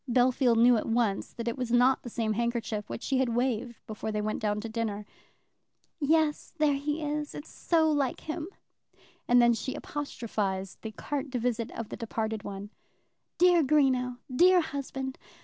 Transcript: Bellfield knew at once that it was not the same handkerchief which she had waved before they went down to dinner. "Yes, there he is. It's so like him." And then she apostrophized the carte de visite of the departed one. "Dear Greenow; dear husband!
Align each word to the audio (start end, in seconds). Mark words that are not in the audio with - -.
Bellfield 0.09 0.57
knew 0.57 0.77
at 0.77 0.87
once 0.87 1.31
that 1.33 1.47
it 1.47 1.55
was 1.59 1.71
not 1.71 2.01
the 2.01 2.09
same 2.09 2.33
handkerchief 2.33 2.89
which 2.89 3.03
she 3.03 3.19
had 3.19 3.35
waved 3.35 3.85
before 3.85 4.11
they 4.11 4.19
went 4.19 4.41
down 4.41 4.59
to 4.61 4.67
dinner. 4.67 5.05
"Yes, 5.99 6.55
there 6.57 6.73
he 6.73 7.03
is. 7.03 7.35
It's 7.35 7.51
so 7.51 7.87
like 7.91 8.21
him." 8.21 8.47
And 9.27 9.39
then 9.39 9.53
she 9.53 9.75
apostrophized 9.75 10.81
the 10.81 10.91
carte 10.91 11.29
de 11.29 11.37
visite 11.37 11.69
of 11.77 11.89
the 11.89 11.97
departed 11.97 12.41
one. 12.41 12.71
"Dear 13.37 13.61
Greenow; 13.63 14.17
dear 14.35 14.61
husband! 14.61 15.19